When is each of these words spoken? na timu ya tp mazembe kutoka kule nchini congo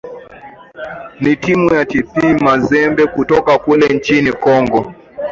na 1.21 1.35
timu 1.35 1.73
ya 1.73 1.85
tp 1.85 2.23
mazembe 2.41 3.07
kutoka 3.07 3.57
kule 3.57 3.87
nchini 3.89 4.33
congo 4.33 4.93